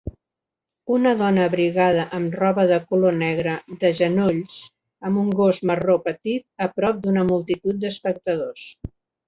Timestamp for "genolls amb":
4.01-5.23